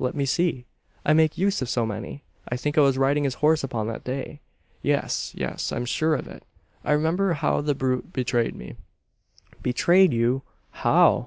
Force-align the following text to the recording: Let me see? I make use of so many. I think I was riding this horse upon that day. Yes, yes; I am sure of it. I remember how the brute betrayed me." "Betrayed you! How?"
Let 0.00 0.16
me 0.16 0.26
see? 0.26 0.66
I 1.04 1.12
make 1.12 1.38
use 1.38 1.62
of 1.62 1.68
so 1.68 1.86
many. 1.86 2.24
I 2.48 2.56
think 2.56 2.76
I 2.76 2.80
was 2.80 2.98
riding 2.98 3.22
this 3.22 3.34
horse 3.34 3.62
upon 3.62 3.86
that 3.86 4.02
day. 4.02 4.40
Yes, 4.82 5.32
yes; 5.36 5.70
I 5.70 5.76
am 5.76 5.84
sure 5.84 6.16
of 6.16 6.26
it. 6.26 6.42
I 6.84 6.90
remember 6.90 7.34
how 7.34 7.60
the 7.60 7.72
brute 7.72 8.12
betrayed 8.12 8.56
me." 8.56 8.74
"Betrayed 9.62 10.12
you! 10.12 10.42
How?" 10.72 11.24